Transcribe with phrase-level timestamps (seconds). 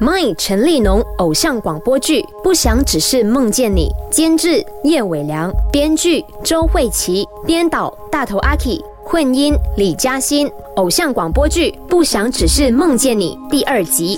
[0.00, 10.50] My 陈立农偶像广播剧《不想只是梦见你》，监制叶伟良，编剧周慧琪，编导大头阿 K，混音李嘉欣。
[10.76, 14.16] 偶像广播剧《不想只是梦见你》第二集。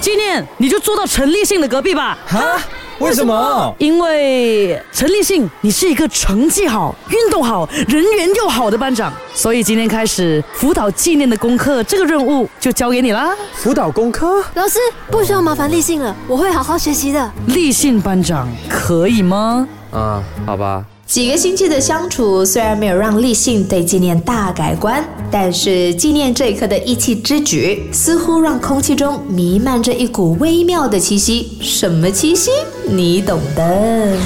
[0.00, 2.16] 纪念，你就坐到陈立信的隔壁吧。
[2.24, 2.60] 哈？
[3.00, 3.74] 为什么？
[3.78, 13.34] 因为陈立信，你是一个成绩好、运动好、人缘又好的班长，所以今天开始辅导纪念的功课，这个任务就交给你啦。
[13.54, 14.42] 辅导功课？
[14.54, 14.78] 老师
[15.10, 17.32] 不需要麻烦立信了，我会好好学习的。
[17.48, 19.66] 立信班长可以吗？
[19.90, 20.84] 啊，好吧。
[21.06, 31.58] 几个星期的相处，虽然没有让立信对纪念大改观，但是纪念这一刻的一气之举，似乎让空气中弥漫着一股微妙的气息。
[31.60, 32.50] 什么气息？
[32.84, 34.16] 你懂的。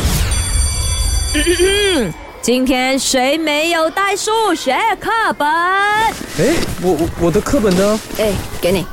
[2.41, 5.47] 今天谁没有带数学课本？
[5.47, 8.01] 哎，我我我的课本呢？
[8.19, 8.87] 哎，给你。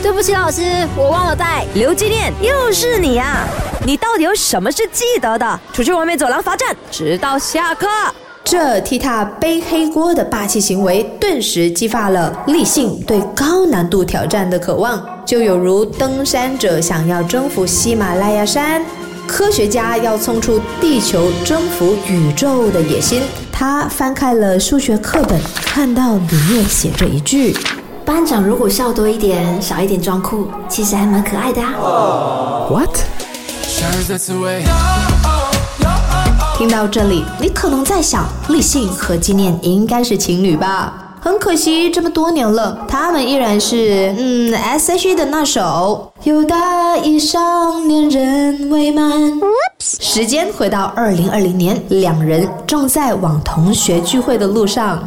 [0.00, 0.62] 对不起，老师，
[0.96, 1.66] 我忘了带。
[1.74, 3.46] 刘纪念，又是你呀！
[3.88, 5.60] 你到底有什么是记得的？
[5.72, 7.86] 出去外面走廊罚站，直到下课。
[8.44, 18.84] 这替他背黑锅的霸气行为，顿时激发了立信对高难度挑战的渴望，就有如登山者想要征服喜马拉雅山，
[19.26, 23.22] 科学家要冲出地球征服宇宙的野心。
[23.50, 27.56] 他翻开了数学课本，看到里面写着一句。
[28.04, 32.68] 班长如果笑多一点，少一点装酷，其实还蛮可爱的啊。
[32.70, 32.90] What？
[36.56, 41.14] 听到这里，你可能在想，立信和纪念应该是情侣吧？
[41.20, 49.12] 很可惜，这么多年了，他们依然是嗯 S.H.E 的那首《有大一上恋人未满》。
[49.78, 55.00] 时间回到二零二零年，两人正在往同学聚会的路上。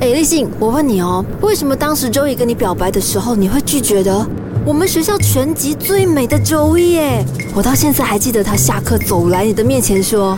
[0.00, 4.26] 哎，立信，我问你哦，为什么当时周易跟你表白的时候你会拒绝的？
[4.66, 7.22] 我们学校全级最美的周易耶！
[7.56, 10.36] 我到现在还记得他下课走来你的面前说：“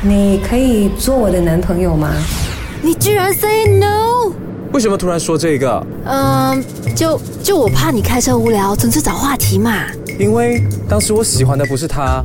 [0.00, 2.10] 你可以做我的男朋友吗？”
[2.80, 4.32] 你居然 say no！
[4.72, 5.86] 为什么突然说这个？
[6.06, 6.64] 嗯，
[6.96, 9.84] 就就我怕你开车无聊，纯粹找话题嘛。
[10.18, 12.24] 因为当时我喜欢的不是他。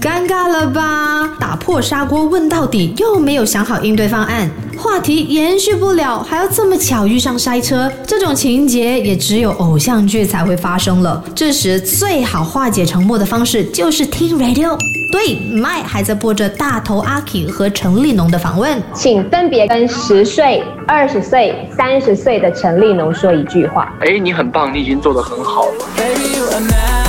[0.00, 1.28] 尴尬了吧？
[1.38, 11.22] 打破砂锅问到底，又没有想好应对方案，话题延续不了，还要这么巧遇上塞车，这种情节也只有偶像剧才会发生了。
[11.34, 14.74] 这时最好化解沉默的方式就是听 radio。
[15.12, 23.92] 对麦还在播着大头阿 K 和陈立农的访问，请分别跟十岁、二十岁、三十岁的陈立农说一句话。
[24.00, 25.72] 哎，你很棒，你已经做得很好了。
[25.96, 26.99] 同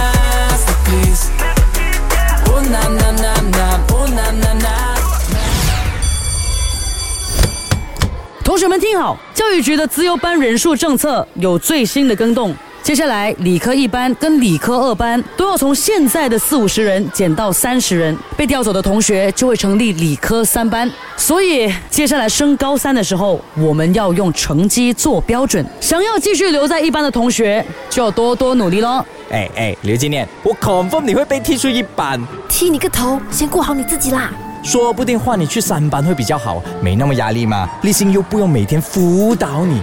[8.61, 12.53] 学们听好，教育局的资优班人数政策有最新的更动。
[12.83, 20.87] 接下来，理科一班跟理科二班都要从现在的四五十人减到三十人，被调走的同学就会成立理科三班。
[21.17, 25.65] 所以，接下来升高三的时候，我们要用成绩做标准。
[25.79, 29.03] 想要继续留在一班的同学，就要多多努力喽。
[29.31, 32.21] 哎哎，刘纪念，我 confirm 你会被踢出一班。
[32.47, 33.19] 踢你个头！
[33.31, 34.31] 先顾好你自己啦。
[34.63, 37.69] 说不定换你去三班会比较好，没那么压力嘛。
[37.81, 39.81] 立新又不用每天辅导你。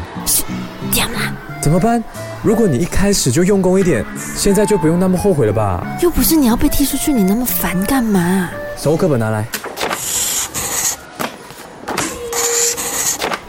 [0.93, 1.33] 这样啦。
[1.61, 2.03] 怎么办？
[2.43, 4.05] 如果你一开始就用功一点，
[4.37, 5.85] 现在就不用那么后悔了吧？
[6.01, 8.49] 又不是你要被踢出去，你那么烦干嘛？
[8.77, 9.45] 手课本拿来。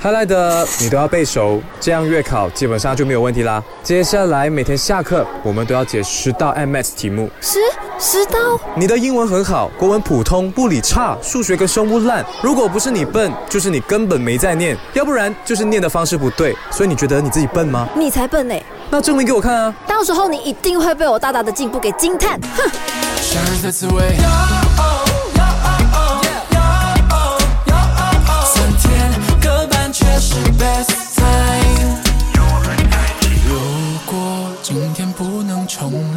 [0.01, 3.61] 他来的你都要背熟，这样月考基本上就没有问题啦。
[3.83, 7.29] 接下来每天下课，我们都要解十道 MS 题目。
[7.41, 7.59] 十
[7.99, 8.39] 十道？
[8.75, 12.25] 你的英文很好，国文普通，物理差，数学跟生物烂。
[12.41, 16.55] 如果不是你笨，就是你根本没在念，要不然就是念的方式不对。
[16.71, 17.85] 所以你觉得你自己笨吗？
[17.93, 18.63] 你才笨嘞！
[18.89, 19.75] 那证明给我看啊！
[19.85, 22.39] 到时候你一定会被我大大的进步给惊叹。
[22.55, 22.71] 哼！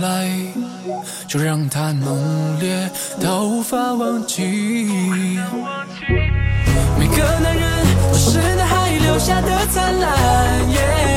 [0.00, 0.28] 来
[1.26, 2.90] 就让它浓烈
[3.20, 4.88] 到无法忘记。
[6.98, 7.70] 每个男人
[8.10, 11.11] 都是大海留下的灿烂，愿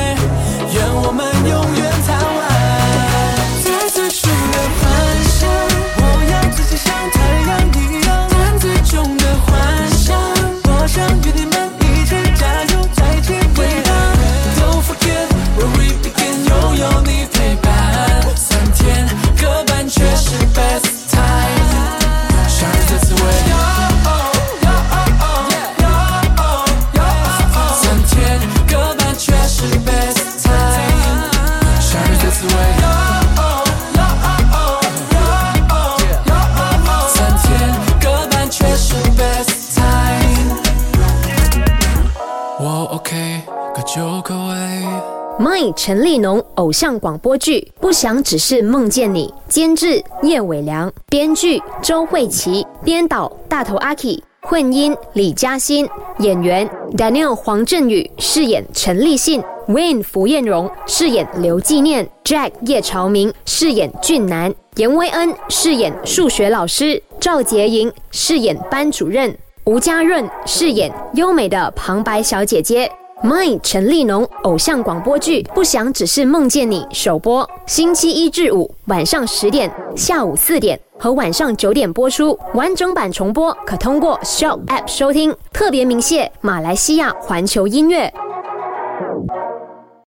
[45.38, 55.86] My 陈立农偶像广播剧《不想只是梦见你》，监制叶伟良，编剧周慧琪，编导大头阿 K，混音李嘉欣，
[56.20, 56.66] 演员
[56.96, 72.90] Daniel 黄振宇饰演陈立信，Wayne 福彦荣饰演刘纪念，Jack 叶朝明饰演俊男，严威恩饰演数学老师，赵洁莹饰演班主任，吴家润饰演优美的旁白小姐姐。
[73.26, 82.38] My 陈立农偶像广播剧《不想只是梦见你》首播，星期一至五晚上十点、下午四点和晚上九点播出。
[82.54, 85.34] 完整版重播可通过 s h o p App 收听。
[85.52, 88.14] 特别鸣谢马来西亚环球音乐。